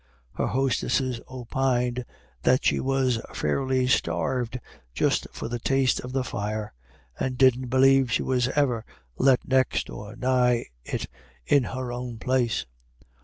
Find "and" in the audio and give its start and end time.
7.19-7.37